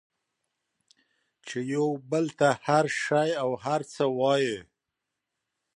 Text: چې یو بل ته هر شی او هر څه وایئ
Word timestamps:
چې 1.47 1.57
یو 1.73 1.87
بل 2.11 2.25
ته 2.39 2.47
هر 2.65 2.85
شی 3.03 3.29
او 3.43 3.49
هر 3.65 3.81
څه 3.93 4.03
وایئ 4.19 4.53